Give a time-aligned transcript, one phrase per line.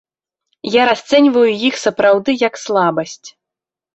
[0.75, 3.29] Я расцэньваю іх сапраўды як слабасць.